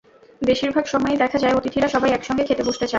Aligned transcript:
বেশির 0.41 0.71
ভাগ 0.71 0.85
সময়ই 0.85 1.17
দেখা 1.17 1.37
যায়, 1.37 1.53
অতিথিরা 1.53 1.87
সবাই 1.87 2.11
একসঙ্গে 2.11 2.43
খেতে 2.43 2.63
বসতে 2.63 2.79
চান। 2.81 2.89